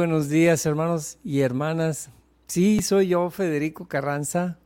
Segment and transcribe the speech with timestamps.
[0.00, 2.08] Buenos días, hermanos y hermanas.
[2.46, 4.56] Sí, soy yo, Federico Carranza.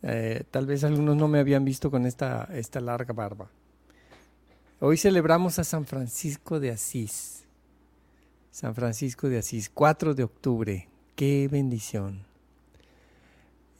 [0.00, 3.50] Eh, tal vez algunos no me habían visto con esta, esta larga barba.
[4.78, 7.42] Hoy celebramos a San Francisco de Asís.
[8.52, 10.88] San Francisco de Asís, 4 de octubre.
[11.16, 12.22] Qué bendición.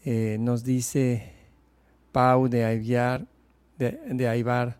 [0.05, 1.34] Eh, nos dice
[2.11, 3.28] Pau de Aibar,
[3.78, 4.74] de, de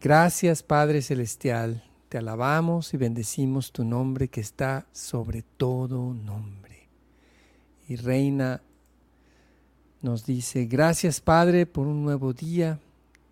[0.00, 6.88] gracias Padre Celestial te alabamos y bendecimos tu nombre que está sobre todo nombre.
[7.88, 8.62] Y Reina
[10.00, 12.78] nos dice, gracias Padre por un nuevo día,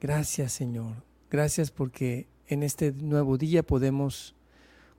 [0.00, 0.96] gracias Señor,
[1.30, 4.34] gracias porque en este nuevo día podemos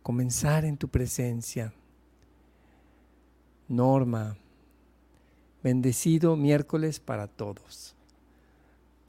[0.01, 1.73] comenzar en tu presencia.
[3.67, 4.37] Norma,
[5.61, 7.97] bendecido miércoles para todos.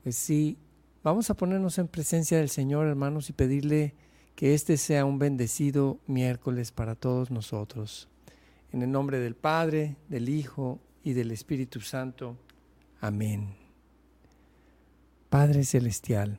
[0.03, 0.59] Pues sí,
[1.05, 3.95] vamos a ponernos en presencia del Señor, hermanos, y pedirle
[4.35, 8.09] que este sea un bendecido miércoles para todos nosotros.
[8.73, 12.37] En el nombre del Padre, del Hijo y del Espíritu Santo.
[13.01, 13.55] Amén.
[15.29, 16.39] Padre Celestial,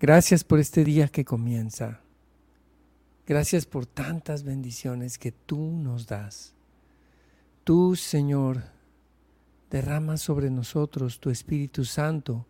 [0.00, 2.00] gracias por este día que comienza.
[3.26, 6.54] Gracias por tantas bendiciones que tú nos das.
[7.62, 8.62] Tú, Señor,
[9.70, 12.46] derramas sobre nosotros tu Espíritu Santo,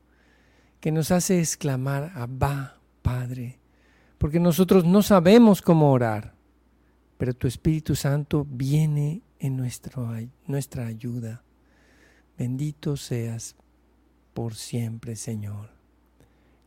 [0.81, 3.59] que nos hace exclamar, Abba, Padre,
[4.19, 6.35] porque nosotros no sabemos cómo orar,
[7.17, 11.43] pero tu Espíritu Santo viene en nuestra ayuda.
[12.37, 13.57] Bendito seas
[14.35, 15.71] por siempre, Señor.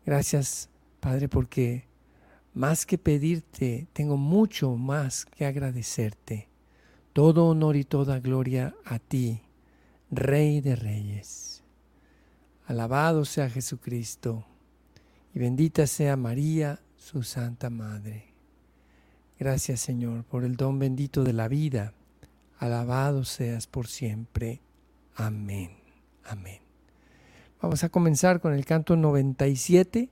[0.06, 1.88] Gracias, Padre, porque
[2.54, 6.50] más que pedirte, tengo mucho más que agradecerte.
[7.14, 9.42] Todo honor y toda gloria a ti,
[10.10, 11.64] Rey de Reyes.
[12.66, 14.46] Alabado sea Jesucristo
[15.34, 18.34] y bendita sea María, su Santa Madre.
[19.40, 21.94] Gracias Señor por el don bendito de la vida.
[22.60, 24.62] Alabado seas por siempre.
[25.16, 25.72] Amén.
[26.24, 26.60] Amén.
[27.62, 30.10] Vamos a comenzar con el canto 97,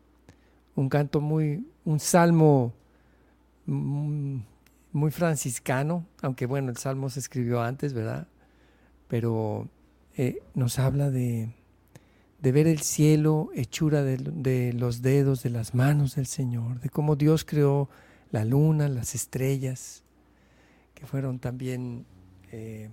[0.75, 2.73] un canto muy, un salmo
[3.65, 4.37] mm,
[4.91, 8.27] muy franciscano, aunque bueno, el salmo se escribió antes, ¿verdad?
[9.07, 9.67] Pero
[10.15, 11.49] eh, nos habla de,
[12.41, 17.15] de ver el cielo hechura de, los dedos, de las manos del Señor, de cómo
[17.15, 17.89] Dios creó
[18.31, 20.03] la luna, las estrellas,
[20.93, 22.05] que fueron también
[22.51, 22.89] eh,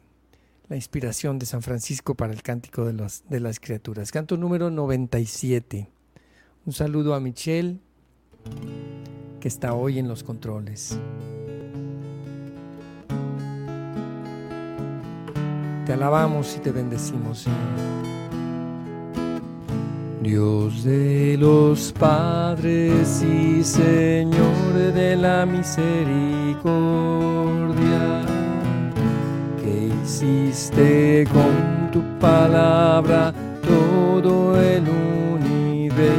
[0.69, 4.11] la inspiración de San Francisco para el cántico de, de las criaturas.
[4.11, 5.89] Canto número 97.
[6.65, 7.79] Un saludo a Michelle,
[9.39, 10.99] que está hoy en los controles.
[15.87, 17.96] Te alabamos y te bendecimos, Señor.
[20.27, 26.67] Dios de los padres y Señor de la misericordia,
[29.63, 33.33] que hiciste con tu palabra
[33.63, 34.83] todo el
[35.39, 36.17] universo.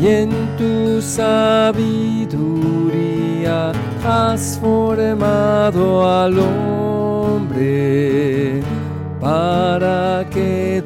[0.00, 2.32] Y en tu sabiduría
[4.04, 8.08] has formado al hombre
[9.20, 10.82] para que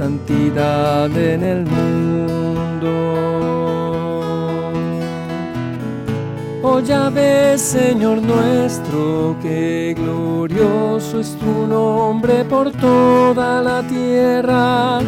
[0.00, 2.90] santidad en el mundo.
[6.62, 15.00] Oh ya ves, Señor nuestro, que glorioso es tu nombre por toda la tierra.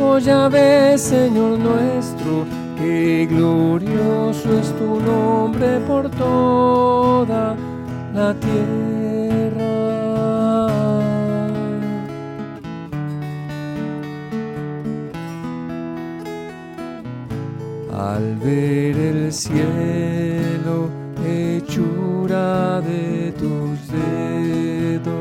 [0.00, 2.44] Oh ya ves, Señor nuestro,
[2.76, 7.54] que glorioso es tu nombre por toda
[8.12, 9.01] la tierra.
[17.92, 20.88] Al ver el cielo
[21.24, 25.12] hechura de tus dedos,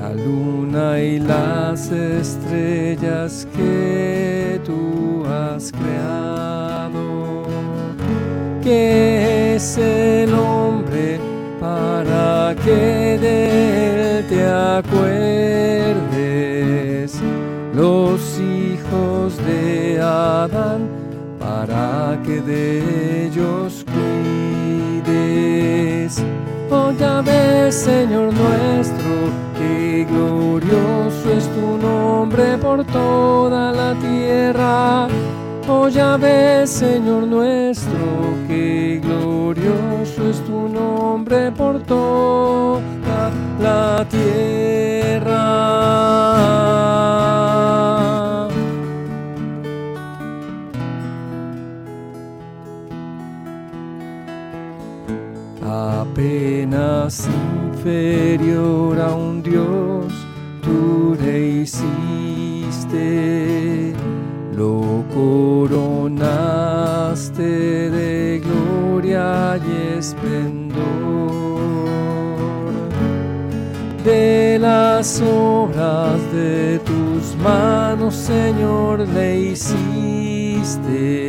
[0.00, 7.42] la luna y las estrellas que tú has creado.
[8.62, 10.35] ¿Qué es el
[20.06, 20.88] Adán
[21.40, 23.84] para que de ellos
[25.04, 26.22] cuides.
[26.70, 35.08] Oh ya ves, Señor nuestro, que glorioso es tu nombre por toda la tierra.
[35.68, 37.98] Oh ya ves, Señor nuestro,
[38.46, 43.30] que glorioso es tu nombre por toda
[43.60, 45.46] la tierra.
[55.66, 57.28] apenas
[57.72, 60.12] inferior a un Dios,
[60.62, 63.02] tú le hiciste,
[64.54, 66.30] lo coronaste
[67.90, 70.76] de gloria y esplendor.
[74.04, 81.26] De las obras de tus manos, Señor, le hiciste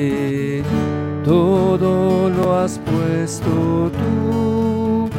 [1.28, 5.10] todo lo has puesto tú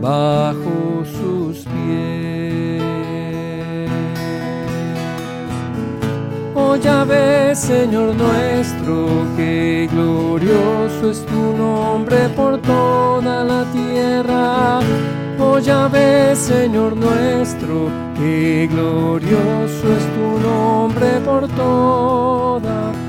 [0.00, 2.82] bajo sus pies.
[6.56, 9.06] Oh, ya ves, Señor nuestro,
[9.36, 14.80] que glorioso es tu nombre por toda la tierra
[15.38, 15.58] Oh
[15.88, 23.01] ves, Señor nuestro, qué glorioso es tu nombre por toda la tierra.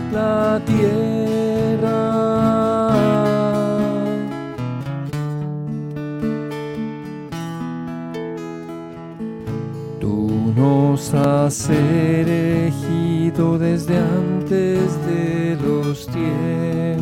[10.00, 17.01] Tú nos has elegido desde antes de los tiempos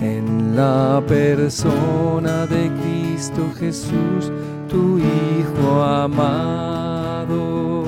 [0.00, 4.32] en la persona de Cristo Jesús,
[4.68, 7.84] tu Hijo amado.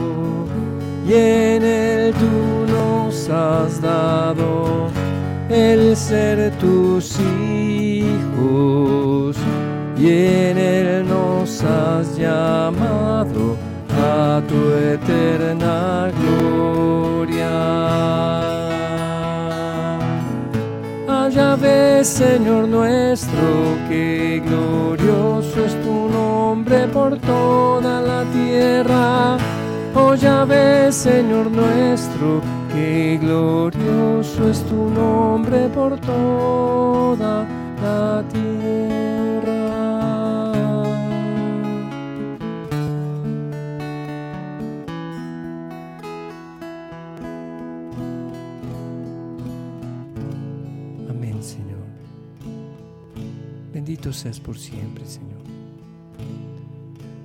[1.08, 2.64] Y en tú
[3.30, 4.88] has dado
[5.48, 8.56] el ser tus hijos.
[9.96, 13.56] Y en él nos has llamado
[13.90, 16.94] a tu eterna gloria.
[21.34, 29.36] Ya ves, Señor nuestro, que glorioso es tu nombre por toda la tierra.
[29.96, 32.40] Oh, ya ves, Señor nuestro,
[32.74, 37.46] que glorioso es tu nombre por toda
[37.80, 39.74] la tierra.
[53.72, 55.42] Bendito seas por siempre, Señor.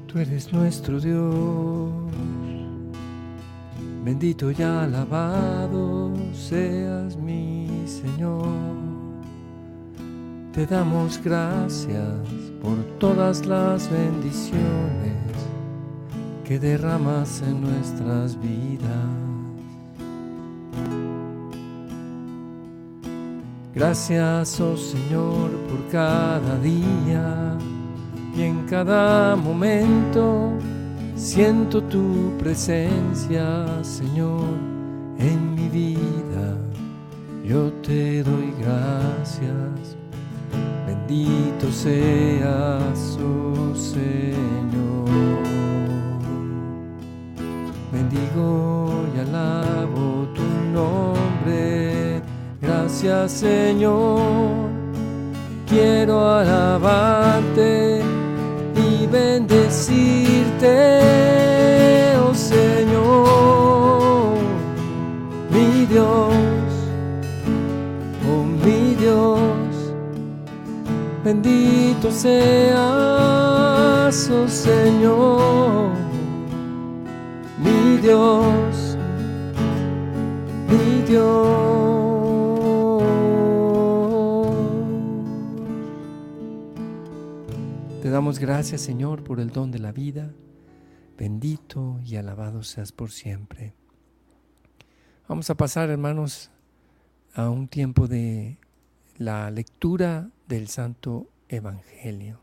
[0.07, 1.89] Tú eres nuestro Dios.
[4.09, 8.47] Bendito y alabado seas mi Señor.
[10.51, 12.25] Te damos gracias
[12.59, 15.13] por todas las bendiciones
[16.43, 19.11] que derramas en nuestras vidas.
[23.75, 27.55] Gracias, oh Señor, por cada día
[28.35, 30.53] y en cada momento
[31.19, 34.47] siento tu presencia, Señor,
[35.19, 36.57] en mi vida.
[37.43, 39.97] Yo te doy gracias.
[40.87, 45.09] Bendito seas, oh Señor.
[47.91, 51.69] Bendigo y alabo tu nombre
[52.61, 54.69] Gracias Señor,
[55.67, 57.88] quiero alabarte
[59.79, 60.99] bendecirte,
[62.21, 64.37] oh Señor,
[65.49, 66.33] mi Dios,
[68.27, 69.93] oh mi Dios,
[71.23, 72.77] bendito seas,
[74.29, 75.93] oh Señor,
[77.57, 78.97] mi Dios,
[80.67, 81.68] mi Dios.
[88.19, 90.33] Damos gracias, Señor, por el don de la vida.
[91.17, 93.73] Bendito y alabado seas por siempre.
[95.29, 96.51] Vamos a pasar, hermanos,
[97.33, 98.57] a un tiempo de
[99.17, 102.41] la lectura del Santo Evangelio.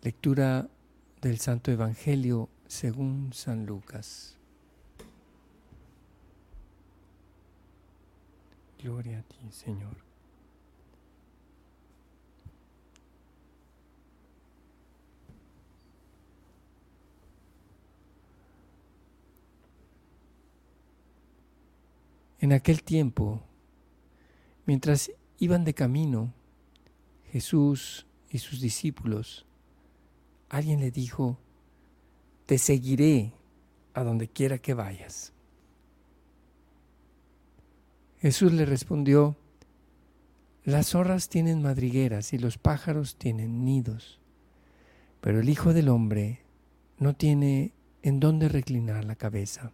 [0.00, 0.66] Lectura
[1.20, 4.36] del Santo Evangelio según San Lucas.
[8.82, 9.96] Gloria a ti, Señor.
[22.38, 23.42] En aquel tiempo,
[24.66, 26.32] mientras iban de camino,
[27.32, 29.46] Jesús y sus discípulos,
[30.48, 31.38] alguien le dijo,
[32.46, 33.32] te seguiré
[33.94, 35.32] a donde quiera que vayas.
[38.18, 39.36] Jesús le respondió,
[40.64, 44.20] las zorras tienen madrigueras y los pájaros tienen nidos,
[45.20, 46.40] pero el Hijo del Hombre
[46.98, 47.72] no tiene
[48.02, 49.72] en dónde reclinar la cabeza.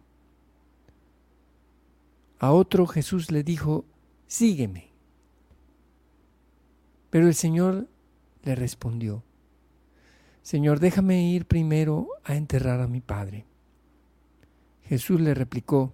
[2.39, 3.85] A otro Jesús le dijo,
[4.27, 4.89] sígueme.
[7.09, 7.87] Pero el Señor
[8.43, 9.23] le respondió,
[10.43, 13.45] Señor, déjame ir primero a enterrar a mi Padre.
[14.83, 15.93] Jesús le replicó,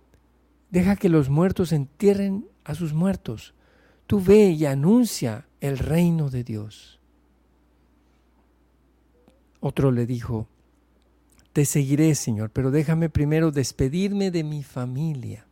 [0.71, 3.53] deja que los muertos entierren a sus muertos.
[4.07, 6.99] Tú ve y anuncia el reino de Dios.
[9.59, 10.47] Otro le dijo,
[11.53, 15.45] te seguiré, Señor, pero déjame primero despedirme de mi familia.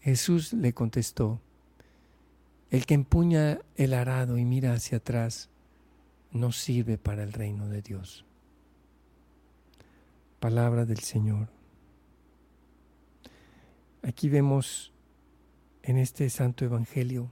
[0.00, 1.40] Jesús le contestó,
[2.70, 5.48] el que empuña el arado y mira hacia atrás
[6.34, 8.26] no sirve para el reino de Dios.
[10.40, 11.48] Palabra del Señor.
[14.02, 14.92] Aquí vemos
[15.84, 17.30] en este santo evangelio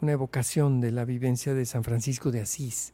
[0.00, 2.92] una evocación de la vivencia de San Francisco de Asís,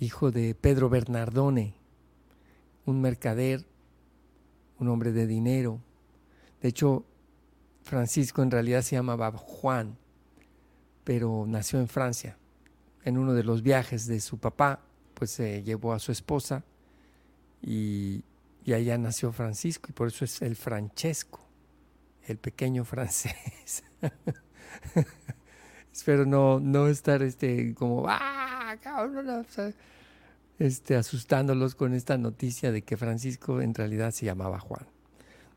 [0.00, 1.74] hijo de Pedro Bernardone,
[2.86, 3.64] un mercader,
[4.80, 5.80] un hombre de dinero.
[6.60, 7.04] De hecho,
[7.82, 9.96] Francisco en realidad se llamaba Juan,
[11.04, 12.36] pero nació en Francia.
[13.04, 14.80] En uno de los viajes de su papá,
[15.14, 16.64] pues se llevó a su esposa
[17.62, 18.22] y,
[18.64, 21.40] y allá nació Francisco y por eso es el Francesco,
[22.26, 23.82] el pequeño francés.
[25.92, 28.76] Espero no, no estar este, como, ¡ah!
[30.58, 34.86] Este, asustándolos con esta noticia de que Francisco en realidad se llamaba Juan.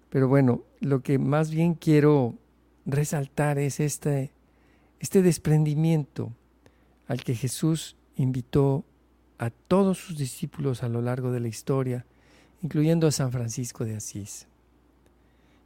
[0.10, 2.36] Pero bueno, lo que más bien quiero
[2.86, 4.32] resaltar es este,
[5.00, 6.32] este desprendimiento
[7.12, 8.86] al que Jesús invitó
[9.38, 12.06] a todos sus discípulos a lo largo de la historia,
[12.62, 14.48] incluyendo a San Francisco de Asís.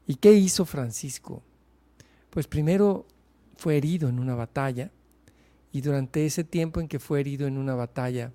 [0.07, 1.43] ¿Y qué hizo Francisco?
[2.31, 3.05] Pues primero
[3.57, 4.89] fue herido en una batalla
[5.71, 8.33] y durante ese tiempo en que fue herido en una batalla,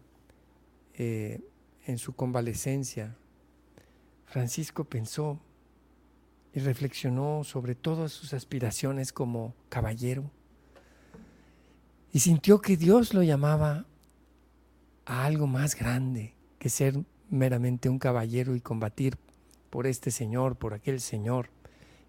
[0.95, 1.41] eh,
[1.87, 3.17] en su convalecencia,
[4.25, 5.41] Francisco pensó,
[6.55, 10.31] y reflexionó sobre todas sus aspiraciones como caballero
[12.13, 13.87] y sintió que Dios lo llamaba
[15.07, 19.17] a algo más grande que ser meramente un caballero y combatir
[19.71, 21.51] por este Señor, por aquel Señor.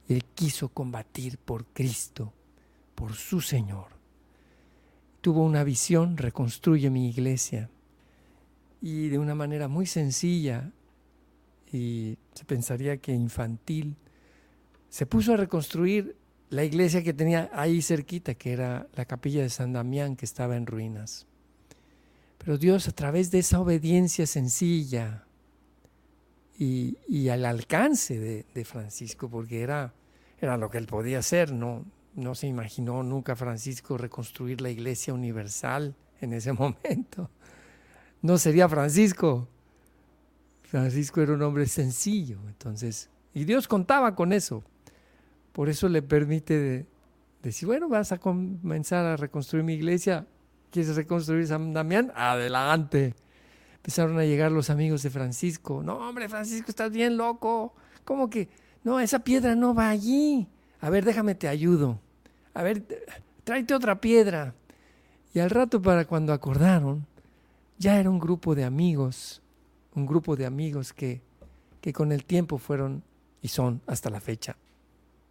[0.07, 2.33] Él quiso combatir por Cristo,
[2.95, 3.87] por su Señor.
[5.21, 7.69] Tuvo una visión, reconstruye mi iglesia.
[8.81, 10.71] Y de una manera muy sencilla,
[11.71, 13.95] y se pensaría que infantil,
[14.89, 16.17] se puso a reconstruir
[16.51, 20.57] la iglesia que tenía ahí cerquita, que era la capilla de San Damián, que estaba
[20.57, 21.25] en ruinas.
[22.37, 25.23] Pero Dios a través de esa obediencia sencilla
[26.57, 29.93] y, al alcance de, Francisco, porque era,
[30.41, 35.13] era lo que él podía hacer, no, no se imaginó nunca Francisco reconstruir la iglesia
[35.13, 37.29] universal en ese momento.
[38.21, 39.47] No sería Francisco.
[40.63, 44.63] Francisco era un hombre sencillo, entonces, y Dios contaba con eso.
[45.51, 46.85] Por eso le permite
[47.43, 50.25] decir, bueno, vas a comenzar a reconstruir mi iglesia.
[50.69, 52.11] ¿Quieres reconstruir San Damián?
[52.15, 53.15] Adelante.
[53.75, 55.83] Empezaron a llegar los amigos de Francisco.
[55.83, 57.73] No, hombre, Francisco, estás bien loco.
[58.05, 58.49] ¿Cómo que?
[58.83, 60.47] No, esa piedra no va allí.
[60.79, 61.99] A ver, déjame te ayudo.
[62.53, 62.83] A ver,
[63.43, 64.55] tráete otra piedra.
[65.33, 67.05] Y al rato, para cuando acordaron,
[67.77, 69.41] ya era un grupo de amigos,
[69.95, 71.21] un grupo de amigos que,
[71.81, 73.03] que con el tiempo fueron
[73.41, 74.55] y son hasta la fecha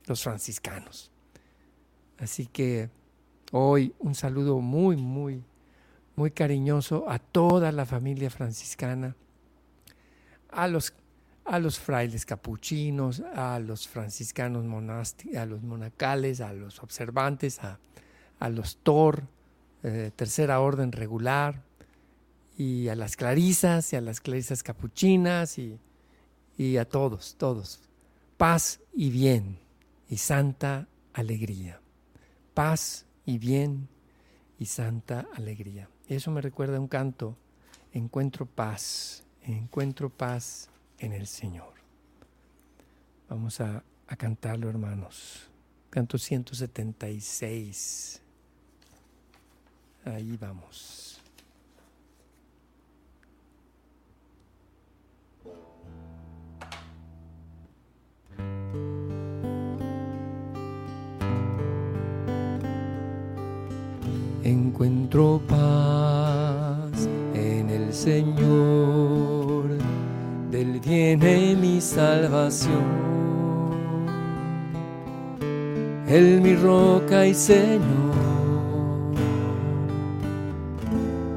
[0.06, 1.10] los franciscanos.
[2.18, 2.90] Así que
[3.52, 5.42] hoy un saludo muy, muy,
[6.16, 9.16] muy cariñoso a toda la familia franciscana,
[10.50, 10.92] a los,
[11.44, 17.78] a los frailes capuchinos, a los franciscanos monásticos, a los monacales, a los observantes, a,
[18.50, 19.22] los TOR,
[19.82, 21.62] eh, tercera orden regular,
[22.58, 25.78] y a las clarisas y a las clarisas capuchinas y,
[26.58, 27.80] y a todos, todos.
[28.36, 29.58] Paz y bien
[30.10, 31.80] y santa alegría.
[32.52, 33.88] Paz y bien
[34.58, 35.88] y santa alegría.
[36.08, 37.36] Eso me recuerda a un canto,
[37.92, 41.74] encuentro paz, encuentro paz en el Señor.
[43.28, 45.48] Vamos a, a cantarlo, hermanos.
[45.88, 48.20] Canto 176.
[50.04, 51.09] Ahí vamos.
[64.50, 69.64] Encuentro paz en el Señor,
[70.50, 73.10] del viene mi salvación.
[76.08, 77.80] Él mi roca y Señor,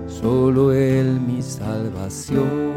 [0.08, 2.74] solo Él mi salvación.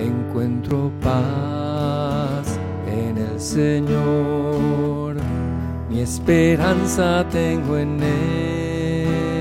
[0.00, 2.58] Encuentro paz
[2.88, 4.39] en el Señor,
[5.90, 9.34] mi esperanza tengo en Él.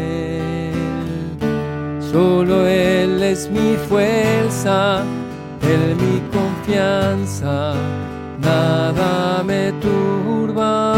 [2.12, 5.04] Solo Él es mi fuerza,
[5.62, 7.76] Él mi confianza,
[8.42, 10.96] nada me turba.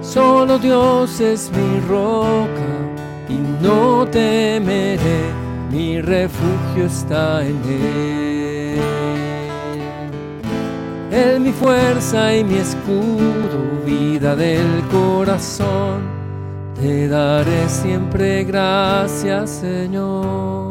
[0.00, 2.72] Solo Dios es mi roca
[3.28, 5.22] y no temeré,
[5.70, 8.29] mi refugio está en Él.
[11.10, 16.02] Él mi fuerza y mi escudo, vida del corazón,
[16.80, 20.70] te daré siempre gracias Señor.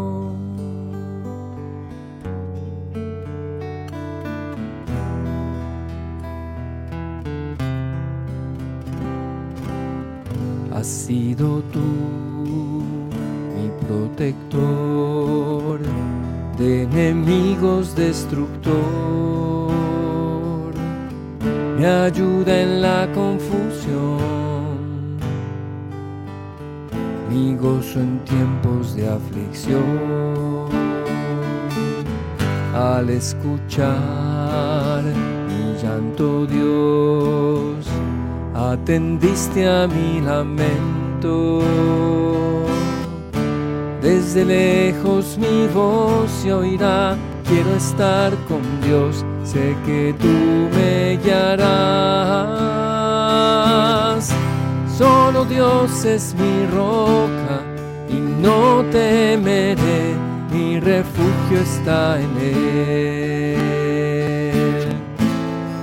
[10.80, 11.80] has sido tú
[13.56, 15.80] mi protector
[16.58, 18.74] de enemigos destructor,
[21.80, 24.18] me ayuda en la confusión,
[27.30, 30.68] mi gozo en tiempos de aflicción.
[32.76, 35.04] Al escuchar
[35.48, 37.88] mi llanto Dios,
[38.54, 41.62] atendiste a mi lamento.
[44.02, 47.16] Desde lejos mi voz se oirá,
[47.48, 50.36] quiero estar con Dios, sé que tú
[50.76, 51.60] me guiarás.
[54.96, 57.64] Solo Dios es mi roca
[58.10, 60.14] y no temeré,
[60.52, 62.38] mi refugio está en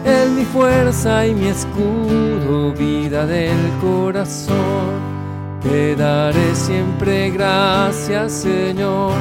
[0.04, 5.16] Él mi fuerza y mi escudo, vida del corazón.
[5.60, 9.14] Te daré siempre gracias, Señor.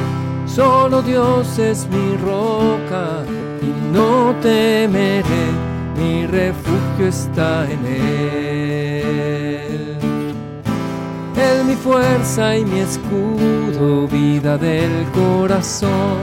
[0.46, 3.24] Solo Dios es mi roca
[3.96, 5.48] no temeré,
[5.98, 9.16] mi refugio está en Él.
[11.38, 16.18] Él mi fuerza y mi escudo, vida del corazón.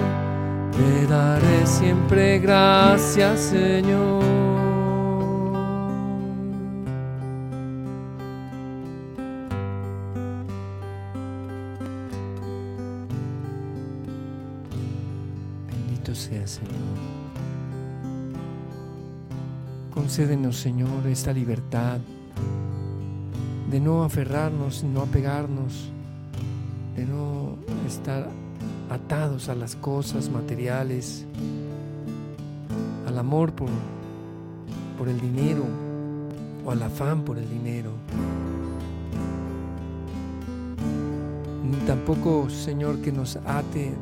[0.76, 4.22] Te daré siempre gracias, Señor.
[16.14, 16.71] sea, Señor.
[19.94, 21.98] Concédenos, Señor, esta libertad
[23.70, 25.90] de no aferrarnos, no apegarnos,
[26.96, 28.30] de no estar
[28.88, 31.26] atados a las cosas materiales,
[33.06, 33.68] al amor por,
[34.96, 35.64] por el dinero
[36.64, 37.90] o al afán por el dinero.
[41.70, 43.92] Ni tampoco, Señor, que nos ate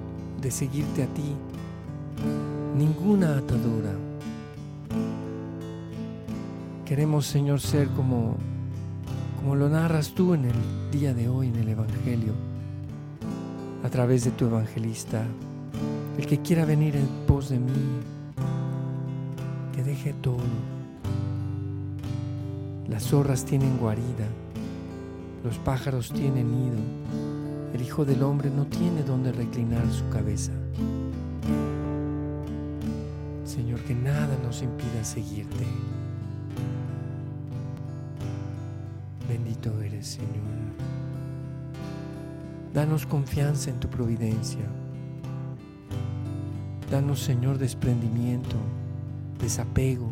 [0.41, 1.35] de seguirte a ti
[2.77, 4.10] ninguna atadura.
[6.91, 8.35] Queremos, Señor, ser como,
[9.39, 12.33] como lo narras tú en el día de hoy en el Evangelio,
[13.85, 15.23] a través de tu evangelista.
[16.19, 18.01] El que quiera venir en pos de mí,
[19.73, 20.43] que deje todo.
[22.89, 24.27] Las zorras tienen guarida,
[25.45, 26.79] los pájaros tienen nido,
[27.73, 30.51] el Hijo del Hombre no tiene donde reclinar su cabeza.
[33.45, 35.67] Señor, que nada nos impida seguirte.
[39.51, 40.31] Bendito eres, Señor.
[42.73, 44.65] Danos confianza en tu providencia.
[46.89, 48.55] Danos, Señor, desprendimiento,
[49.41, 50.09] desapego.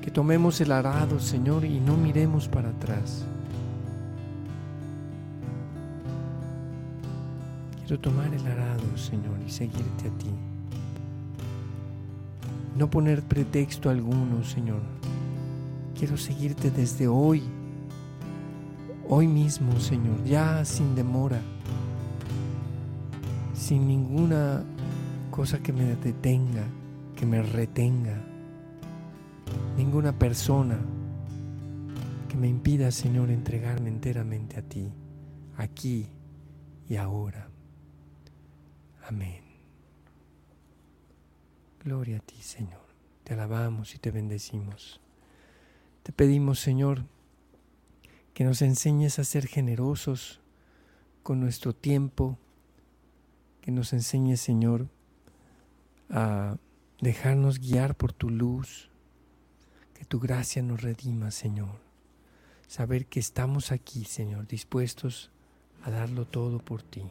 [0.00, 3.24] Que tomemos el arado, Señor, y no miremos para atrás.
[7.80, 10.55] Quiero tomar el arado, Señor, y seguirte a ti.
[12.76, 14.82] No poner pretexto alguno, Señor.
[15.98, 17.42] Quiero seguirte desde hoy,
[19.08, 21.40] hoy mismo, Señor, ya sin demora,
[23.54, 24.62] sin ninguna
[25.30, 26.64] cosa que me detenga,
[27.14, 28.22] que me retenga,
[29.78, 30.78] ninguna persona
[32.28, 34.92] que me impida, Señor, entregarme enteramente a ti,
[35.56, 36.08] aquí
[36.88, 37.48] y ahora.
[39.08, 39.45] Amén.
[41.86, 42.84] Gloria a ti, Señor.
[43.22, 45.00] Te alabamos y te bendecimos.
[46.02, 47.04] Te pedimos, Señor,
[48.34, 50.40] que nos enseñes a ser generosos
[51.22, 52.40] con nuestro tiempo,
[53.60, 54.88] que nos enseñes, Señor,
[56.10, 56.56] a
[57.00, 58.90] dejarnos guiar por tu luz,
[59.94, 61.78] que tu gracia nos redima, Señor.
[62.66, 65.30] Saber que estamos aquí, Señor, dispuestos
[65.84, 67.04] a darlo todo por ti.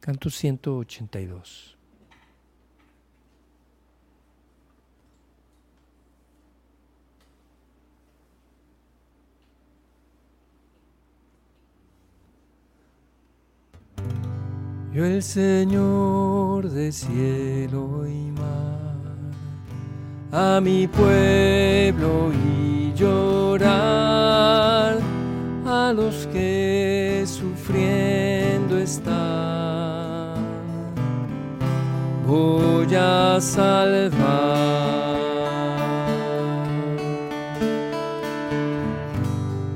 [0.00, 1.76] Canto 182.
[14.92, 18.96] Yo el Señor de cielo y mar,
[20.32, 23.68] a mi pueblo y llorar,
[25.64, 30.34] a los que sufriendo están,
[32.26, 35.20] voy a salvar.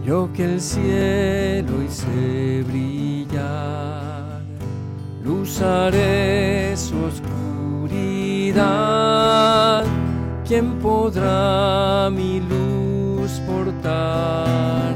[0.04, 2.63] Yo que el cielo hice brillar
[5.54, 8.54] luz haré su oscuridad.
[10.46, 14.94] ¿Quién podrá mi luz portar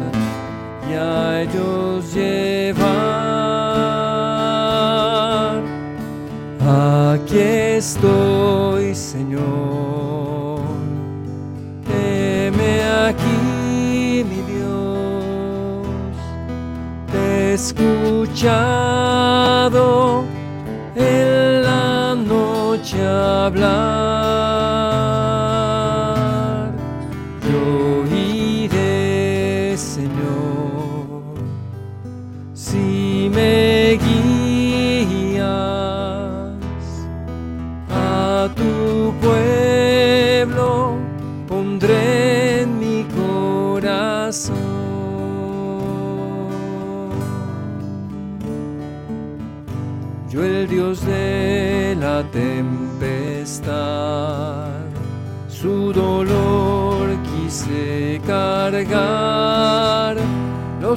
[0.91, 2.89] y a ellos llevar?
[6.61, 10.61] Aquí estoy, Señor.
[11.87, 15.87] Teme aquí, mi Dios.
[17.11, 18.78] Te escuchado
[23.49, 23.98] hablar.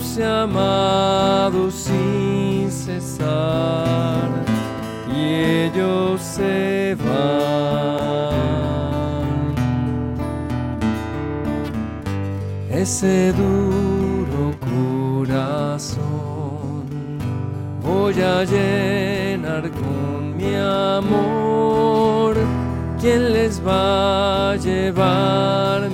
[0.01, 4.29] Los he amado sin cesar
[5.15, 5.19] y
[5.65, 8.31] ellos se van.
[12.69, 15.99] Ese duro corazón
[17.83, 22.35] voy a llenar con mi amor.
[22.99, 25.89] ¿Quién les va a llevar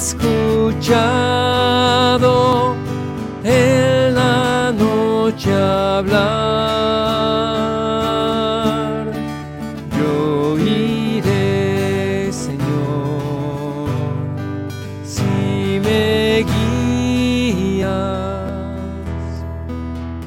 [0.00, 1.14] escuchado
[3.44, 6.20] en la noche hablar.
[9.98, 13.90] Yo iré, Señor,
[15.04, 17.90] si me guías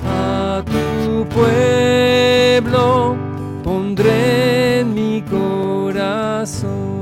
[0.06, 3.16] a tu pueblo,
[3.64, 6.93] pondré mi corazón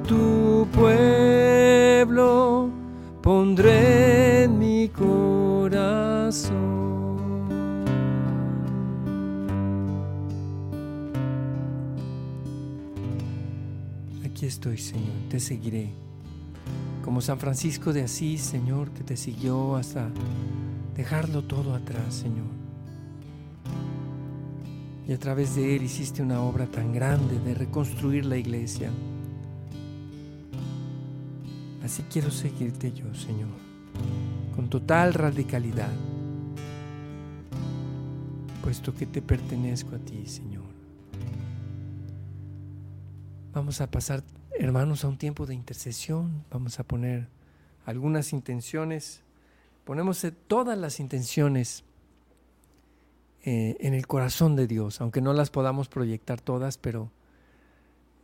[0.00, 2.70] tu pueblo
[3.20, 6.52] pondré en mi corazón.
[14.24, 15.92] Aquí estoy, Señor, te seguiré.
[17.04, 20.08] Como San Francisco de Asís, Señor, que te siguió hasta
[20.96, 22.46] dejarlo todo atrás, Señor.
[25.06, 28.90] Y a través de él hiciste una obra tan grande de reconstruir la iglesia.
[31.84, 33.48] Así quiero seguirte yo, Señor,
[34.54, 35.90] con total radicalidad,
[38.62, 40.62] puesto que te pertenezco a ti, Señor.
[43.52, 44.22] Vamos a pasar,
[44.56, 46.44] hermanos, a un tiempo de intercesión.
[46.52, 47.26] Vamos a poner
[47.84, 49.24] algunas intenciones.
[49.84, 51.82] Ponemos todas las intenciones
[53.42, 57.10] eh, en el corazón de Dios, aunque no las podamos proyectar todas, pero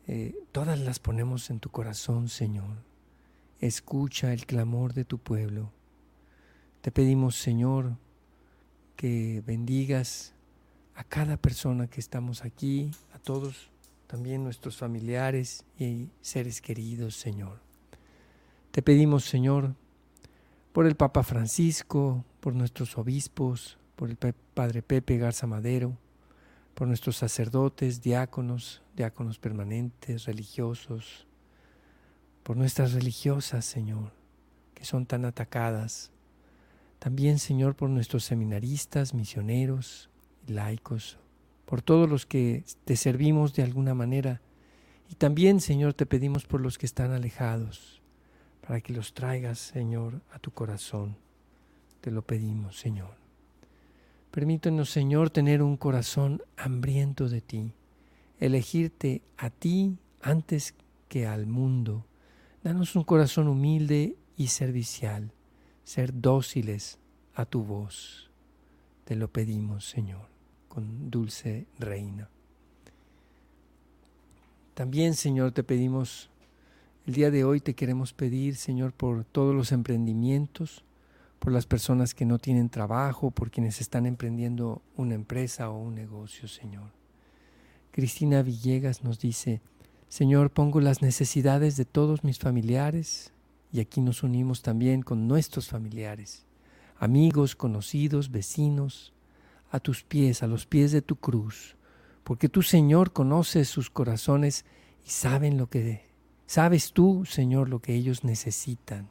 [0.07, 2.89] eh, todas las ponemos en tu corazón, Señor
[3.61, 5.71] escucha el clamor de tu pueblo.
[6.81, 7.97] Te pedimos, Señor,
[8.97, 10.35] que bendigas
[10.95, 13.71] a cada persona que estamos aquí, a todos,
[14.09, 17.61] también nuestros familiares y seres queridos, Señor.
[18.73, 19.75] Te pedimos, Señor,
[20.73, 25.97] por el Papa Francisco, por nuestros obispos, por el Padre Pepe Garza Madero,
[26.75, 31.28] por nuestros sacerdotes, diáconos, diáconos permanentes, religiosos,
[32.49, 34.11] por nuestras religiosas, Señor,
[34.73, 36.11] que son tan atacadas.
[36.99, 40.09] También, Señor, por nuestros seminaristas, misioneros,
[40.47, 41.19] laicos,
[41.67, 44.41] por todos los que te servimos de alguna manera.
[45.11, 48.01] Y también, Señor, te pedimos por los que están alejados,
[48.67, 51.19] para que los traigas, Señor, a tu corazón.
[52.01, 53.15] Te lo pedimos, Señor.
[54.31, 57.75] Permítanos, Señor, tener un corazón hambriento de ti,
[58.41, 60.75] elegirte a ti antes
[61.11, 62.07] que al mundo.
[62.63, 65.33] Danos un corazón humilde y servicial,
[65.85, 66.99] ser dóciles
[67.35, 68.31] a tu voz.
[69.05, 70.27] Te lo pedimos, Señor,
[70.69, 72.29] con dulce reina.
[74.75, 76.31] También, Señor, te pedimos,
[77.07, 80.85] el día de hoy te queremos pedir, Señor, por todos los emprendimientos,
[81.39, 85.95] por las personas que no tienen trabajo, por quienes están emprendiendo una empresa o un
[85.95, 86.91] negocio, Señor.
[87.93, 89.61] Cristina Villegas nos dice,
[90.09, 93.33] Señor, pongo las necesidades de todos mis familiares
[93.73, 96.47] y aquí nos unimos también con nuestros familiares,
[96.99, 99.13] amigos, conocidos, vecinos,
[99.71, 101.77] a tus pies, a los pies de tu cruz,
[102.25, 104.65] porque tú, Señor, conoces sus corazones
[105.07, 106.07] y saben lo que
[106.47, 109.11] sabes tú, Señor, lo que ellos necesitan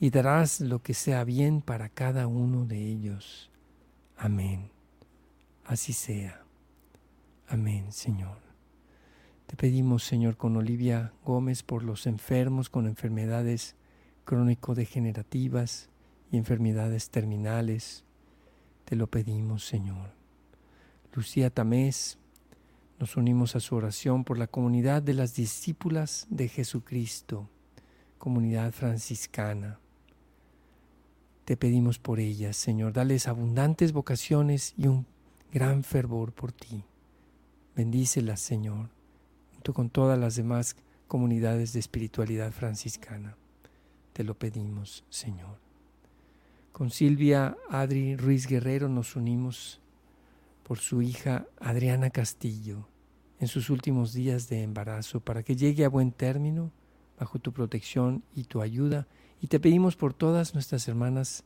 [0.00, 3.50] y darás lo que sea bien para cada uno de ellos.
[4.16, 4.70] Amén.
[5.64, 6.42] Así sea.
[7.48, 8.45] Amén, Señor.
[9.46, 13.76] Te pedimos, Señor, con Olivia Gómez por los enfermos con enfermedades
[14.24, 15.88] crónico-degenerativas
[16.32, 18.02] y enfermedades terminales.
[18.84, 20.10] Te lo pedimos, Señor.
[21.14, 22.18] Lucía Tamés,
[22.98, 27.48] nos unimos a su oración por la comunidad de las discípulas de Jesucristo,
[28.18, 29.78] comunidad franciscana.
[31.44, 35.06] Te pedimos por ellas, Señor, dales abundantes vocaciones y un
[35.52, 36.82] gran fervor por ti.
[37.76, 38.95] Bendícelas, Señor
[39.72, 40.76] con todas las demás
[41.08, 43.36] comunidades de espiritualidad franciscana.
[44.12, 45.58] Te lo pedimos, Señor.
[46.72, 49.80] Con Silvia Adri Ruiz Guerrero nos unimos
[50.62, 52.88] por su hija Adriana Castillo
[53.40, 56.70] en sus últimos días de embarazo para que llegue a buen término
[57.18, 59.06] bajo tu protección y tu ayuda.
[59.40, 61.44] Y te pedimos por todas nuestras hermanas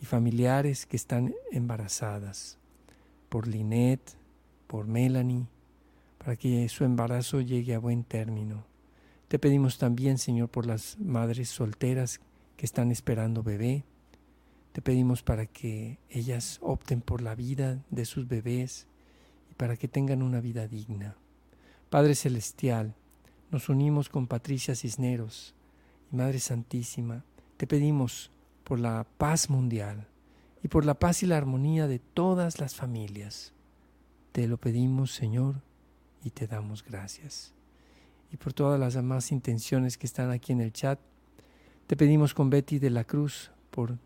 [0.00, 2.58] y familiares que están embarazadas,
[3.28, 4.16] por Linet,
[4.66, 5.46] por Melanie,
[6.24, 8.64] para que su embarazo llegue a buen término.
[9.28, 12.20] Te pedimos también, Señor, por las madres solteras
[12.56, 13.84] que están esperando bebé.
[14.72, 18.86] Te pedimos para que ellas opten por la vida de sus bebés
[19.50, 21.14] y para que tengan una vida digna.
[21.90, 22.94] Padre Celestial,
[23.50, 25.54] nos unimos con Patricia Cisneros
[26.10, 27.22] y Madre Santísima.
[27.58, 28.30] Te pedimos
[28.64, 30.08] por la paz mundial
[30.62, 33.52] y por la paz y la armonía de todas las familias.
[34.32, 35.56] Te lo pedimos, Señor,
[36.24, 37.52] y te damos gracias.
[38.32, 40.98] Y por todas las demás intenciones que están aquí en el chat,
[41.86, 43.98] te pedimos con Betty de la Cruz por,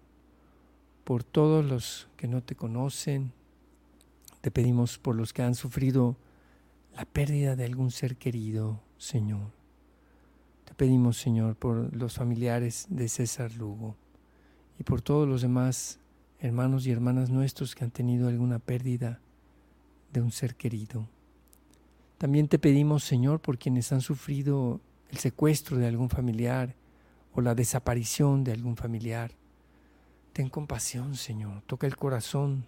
[1.05, 3.33] por todos los que no te conocen,
[4.41, 6.17] te pedimos por los que han sufrido
[6.95, 9.53] la pérdida de algún ser querido, Señor.
[10.65, 13.97] Te pedimos, Señor, por los familiares de César Lugo
[14.79, 16.01] y por todos los demás
[16.41, 19.21] hermanos y hermanas nuestros que han tenido alguna pérdida
[20.13, 21.09] de un ser querido.
[22.19, 26.75] También te pedimos, Señor, por quienes han sufrido el secuestro de algún familiar
[27.33, 29.31] o la desaparición de algún familiar.
[30.33, 31.63] Ten compasión, Señor.
[31.63, 32.67] Toca el corazón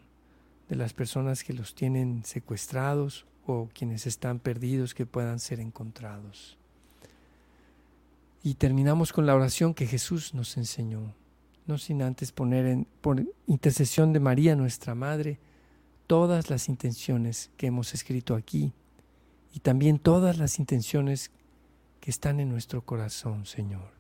[0.69, 6.57] de las personas que los tienen secuestrados o quienes están perdidos que puedan ser encontrados.
[8.45, 11.13] Y terminamos con la oración que Jesús nos enseñó,
[11.67, 15.41] no sin antes poner en, por intercesión de María, nuestra Madre,
[16.07, 18.73] todas las intenciones que hemos escrito aquí
[19.53, 21.31] y también todas las intenciones
[22.01, 23.93] que están en nuestro corazón, Señor.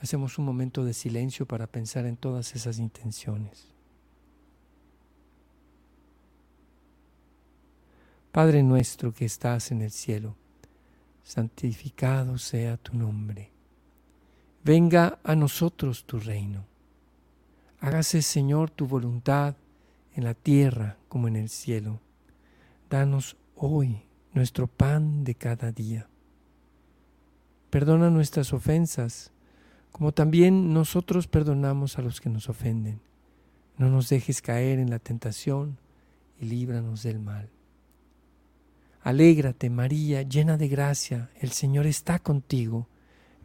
[0.00, 3.68] Hacemos un momento de silencio para pensar en todas esas intenciones.
[8.30, 10.36] Padre nuestro que estás en el cielo,
[11.24, 13.50] santificado sea tu nombre.
[14.62, 16.64] Venga a nosotros tu reino.
[17.80, 19.56] Hágase, Señor, tu voluntad
[20.14, 22.00] en la tierra como en el cielo.
[22.90, 26.08] Danos hoy nuestro pan de cada día.
[27.70, 29.32] Perdona nuestras ofensas,
[29.92, 33.00] como también nosotros perdonamos a los que nos ofenden.
[33.76, 35.78] No nos dejes caer en la tentación
[36.40, 37.50] y líbranos del mal.
[39.02, 42.88] Alégrate, María, llena de gracia, el Señor está contigo.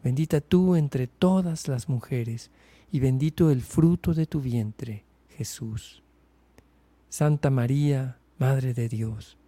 [0.02, 2.50] Bendita tú entre todas las mujeres,
[2.92, 6.02] y bendito el fruto de tu vientre, Jesús.
[7.08, 9.38] Santa María, Madre de Dios,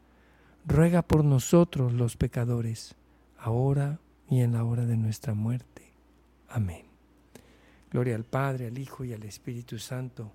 [0.66, 2.96] ruega por nosotros los pecadores,
[3.38, 5.92] ahora y en la hora de nuestra muerte.
[6.48, 6.84] Amén.
[7.90, 10.32] Gloria al Padre, al Hijo y al Espíritu Santo,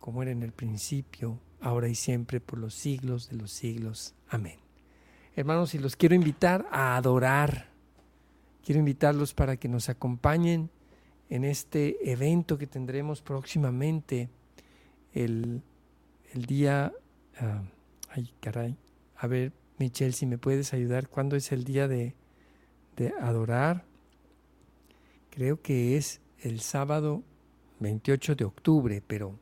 [0.00, 4.14] como era en el principio, ahora y siempre, por los siglos de los siglos.
[4.28, 4.58] Amén.
[5.36, 7.70] Hermanos, y los quiero invitar a adorar.
[8.64, 10.70] Quiero invitarlos para que nos acompañen
[11.28, 14.28] en este evento que tendremos próximamente
[15.12, 15.62] el,
[16.34, 16.92] día...
[17.38, 17.62] Ah,
[18.10, 18.76] ay, caray.
[19.16, 22.14] A ver, Michelle, si me puedes ayudar, ¿cuándo es el día de,
[22.96, 23.84] de adorar?
[25.30, 27.22] Creo que es el sábado
[27.80, 29.38] 28 de octubre, pero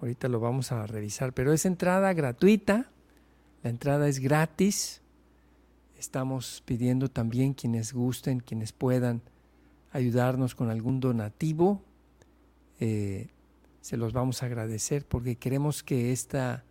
[0.00, 1.34] ahorita lo vamos a revisar.
[1.34, 2.90] Pero es entrada gratuita,
[3.62, 5.02] la entrada es gratis.
[5.98, 9.20] Estamos pidiendo también quienes gusten, quienes puedan
[9.92, 11.82] ayudarnos con algún donativo.
[12.80, 13.28] Eh,
[13.82, 16.64] se los vamos a agradecer porque queremos que esta,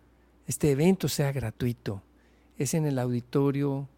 [0.48, 2.02] este evento sea gratuito.
[2.58, 3.88] Es en el auditorio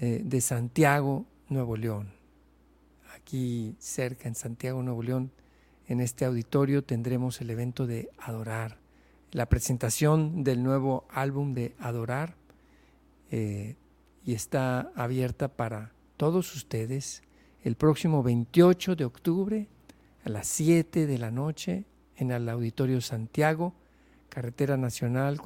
[0.00, 2.12] eh, de Santiago, Nuevo León.
[3.14, 5.30] Aquí cerca en Santiago, Nuevo León,
[5.86, 8.78] en este auditorio tendremos el evento de Adorar,
[9.32, 12.36] la presentación del nuevo álbum de Adorar
[13.30, 13.76] eh,
[14.24, 17.22] y está abierta para todos ustedes
[17.62, 19.68] el próximo 28 de octubre
[20.24, 21.84] a las 7 de la noche
[22.16, 23.74] en el Auditorio Santiago,
[24.28, 25.40] Carretera Nacional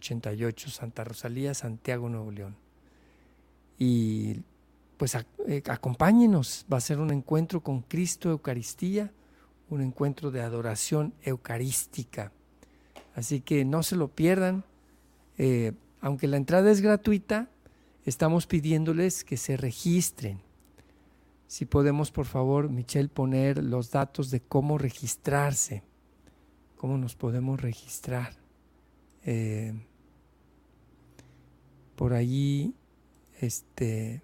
[0.00, 2.56] 488, Santa Rosalía, Santiago, Nuevo León.
[3.78, 4.42] Y
[4.96, 9.12] pues eh, acompáñenos, va a ser un encuentro con Cristo Eucaristía,
[9.70, 12.32] un encuentro de adoración eucarística.
[13.14, 14.64] Así que no se lo pierdan,
[15.38, 17.48] eh, aunque la entrada es gratuita,
[18.04, 20.40] estamos pidiéndoles que se registren.
[21.46, 25.82] Si podemos, por favor, Michelle, poner los datos de cómo registrarse,
[26.76, 28.34] cómo nos podemos registrar.
[29.24, 29.72] Eh,
[32.00, 32.72] por allí,
[33.42, 34.22] este,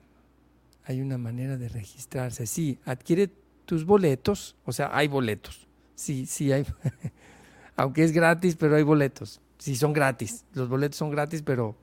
[0.84, 2.46] hay una manera de registrarse.
[2.46, 3.30] Sí, adquiere
[3.66, 5.68] tus boletos, o sea, hay boletos.
[5.94, 6.64] Sí, sí hay.
[7.76, 9.42] Aunque es gratis, pero hay boletos.
[9.58, 10.46] Sí, son gratis.
[10.54, 11.76] Los boletos son gratis, pero,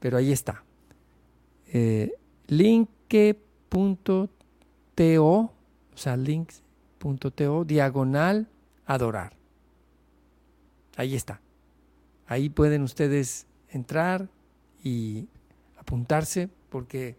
[0.00, 0.64] pero ahí está.
[1.72, 2.10] Eh,
[5.14, 5.52] o
[5.94, 8.48] sea, links.to, diagonal,
[8.84, 9.32] adorar.
[10.96, 11.40] Ahí está.
[12.26, 14.28] Ahí pueden ustedes entrar
[14.82, 15.28] y
[15.76, 17.16] apuntarse porque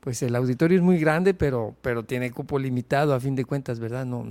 [0.00, 3.80] pues el auditorio es muy grande, pero, pero tiene cupo limitado a fin de cuentas,
[3.80, 4.04] ¿verdad?
[4.04, 4.26] No,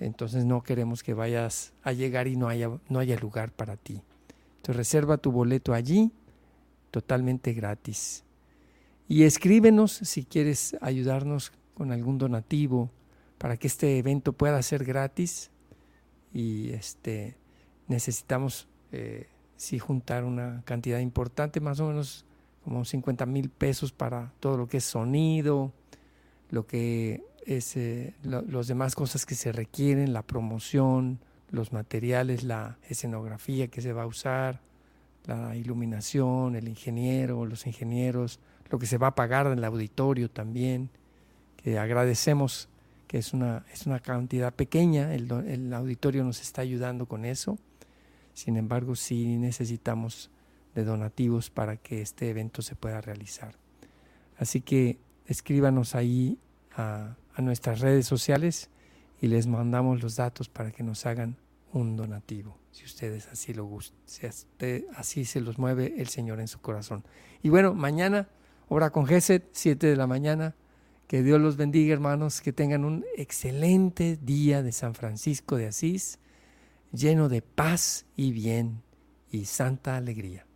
[0.00, 4.02] entonces no queremos que vayas a llegar y no haya, no haya lugar para ti.
[4.56, 6.10] Entonces reserva tu boleto allí,
[6.90, 8.24] totalmente gratis.
[9.06, 12.90] Y escríbenos si quieres ayudarnos con algún donativo
[13.38, 15.50] para que este evento pueda ser gratis.
[16.32, 17.36] Y este
[17.88, 19.28] necesitamos eh,
[19.60, 22.24] sí juntar una cantidad importante, más o menos
[22.64, 25.70] como 50 mil pesos para todo lo que es sonido,
[26.48, 31.18] lo que es eh, las demás cosas que se requieren, la promoción,
[31.50, 34.60] los materiales, la escenografía que se va a usar,
[35.26, 40.30] la iluminación, el ingeniero, los ingenieros, lo que se va a pagar en el auditorio
[40.30, 40.88] también,
[41.58, 42.70] que agradecemos
[43.06, 47.58] que es una, es una cantidad pequeña, el, el auditorio nos está ayudando con eso,
[48.40, 50.30] sin embargo sí necesitamos
[50.74, 53.54] de donativos para que este evento se pueda realizar.
[54.38, 56.38] Así que escríbanos ahí
[56.74, 58.68] a, nuestras redes sociales
[59.22, 61.36] y les mandamos los datos para que nos hagan
[61.72, 64.26] un donativo, si ustedes así lo gustan, si
[64.94, 67.02] así se los mueve el Señor en su corazón.
[67.42, 68.28] Y bueno, mañana,
[68.68, 70.54] obra con Geset, 7 de la mañana.
[71.06, 76.18] Que Dios los bendiga, hermanos, que tengan un excelente día de San Francisco de Asís,
[76.92, 78.82] lleno de paz y bien
[79.30, 80.46] y santa alegría.